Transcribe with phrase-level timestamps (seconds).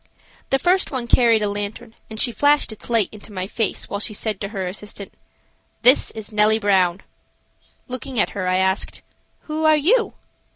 [0.49, 3.99] The first one carried a lantern, and she flashed its light into my face while
[3.99, 5.13] she said to her assistant:
[5.83, 7.01] "This is Nellie Brown."
[7.87, 9.03] Looking at her, I asked:
[9.41, 10.15] "Who are you?"